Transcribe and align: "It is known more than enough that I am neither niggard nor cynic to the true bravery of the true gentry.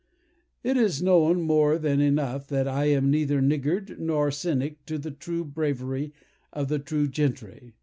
"It 0.63 0.77
is 0.77 1.03
known 1.03 1.43
more 1.43 1.77
than 1.77 2.01
enough 2.01 2.47
that 2.47 2.67
I 2.67 2.85
am 2.85 3.11
neither 3.11 3.39
niggard 3.39 3.99
nor 3.99 4.31
cynic 4.31 4.83
to 4.87 4.97
the 4.97 5.11
true 5.11 5.45
bravery 5.45 6.11
of 6.51 6.69
the 6.69 6.79
true 6.79 7.07
gentry. 7.07 7.75